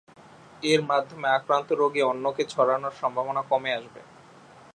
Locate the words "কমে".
3.41-3.71